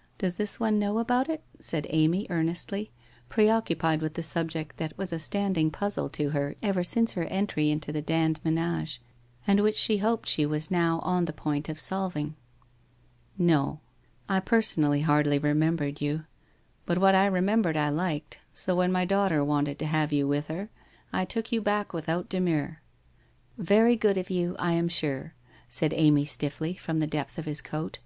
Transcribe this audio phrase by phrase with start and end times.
[0.18, 1.42] 'Does this one know about it?'
[1.72, 2.90] said Amy earnestly,
[3.30, 7.70] preoccupied with the subject that was a standing puzzle to her ever since her entry
[7.70, 9.00] into the Dand menage,
[9.46, 12.36] and which she hoped she was now on the point of solving.
[13.36, 13.80] WHITE ROSE OF WEARY LEAF 81 1 Xo.
[14.36, 16.24] I personally hardly remembered you,
[16.84, 20.48] but what I remembered I liked, so when my daughter wanted to have you with
[20.48, 20.68] her,
[21.10, 22.82] I took you back without demur.''
[23.56, 25.32] Very good of you, I am sure/
[25.70, 27.98] said Amy stiffly, from the depth of his coat.